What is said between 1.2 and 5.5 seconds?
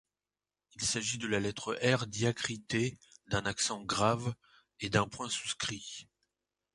la lettre R diacritée d’un accent grave et d’un point